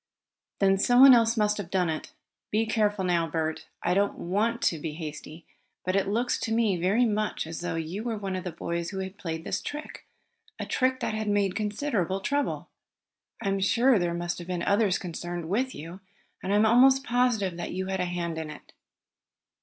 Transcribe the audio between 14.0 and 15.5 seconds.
must have been others concerned